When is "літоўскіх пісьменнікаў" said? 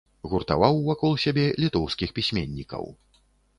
1.65-2.83